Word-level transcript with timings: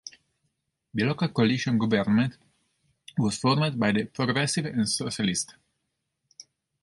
The 0.95 1.03
local 1.03 1.27
coalition 1.27 1.77
government 1.77 2.35
was 3.19 3.37
formed 3.37 3.79
by 3.79 3.91
the 3.91 4.05
Progressives 4.05 4.67
and 4.69 4.79
the 4.79 4.87
Socialists. 4.87 5.53